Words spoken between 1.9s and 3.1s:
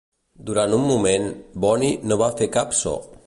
no va fer cap so.